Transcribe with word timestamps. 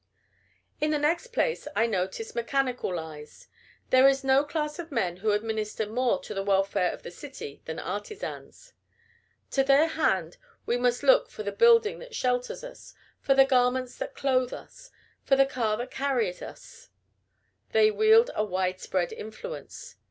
In 0.79 0.89
the 0.89 0.97
next 0.97 1.27
place, 1.27 1.67
I 1.75 1.85
notice 1.85 2.33
mechanical 2.33 2.91
lies. 2.95 3.47
There 3.91 4.07
is 4.07 4.23
no 4.23 4.43
class 4.43 4.79
of 4.79 4.91
men 4.91 5.17
who 5.17 5.29
administer 5.29 5.85
more 5.85 6.19
to 6.23 6.33
the 6.33 6.41
welfare 6.41 6.91
of 6.91 7.03
the 7.03 7.11
city 7.11 7.61
than 7.65 7.77
artisans. 7.77 8.73
To 9.51 9.63
their 9.63 9.85
hand 9.89 10.37
we 10.65 10.75
must 10.75 11.03
look 11.03 11.29
for 11.29 11.43
the 11.43 11.51
building 11.51 11.99
that 11.99 12.15
shelters 12.15 12.63
us, 12.63 12.95
for 13.19 13.35
the 13.35 13.45
garments 13.45 13.95
that 13.97 14.15
clothe 14.15 14.53
us, 14.53 14.89
for 15.23 15.35
the 15.35 15.45
car 15.45 15.77
that 15.77 15.91
carries 15.91 16.41
us. 16.41 16.89
They 17.71 17.91
wield 17.91 18.31
a 18.33 18.43
widespread 18.43 19.13
influence. 19.13 19.97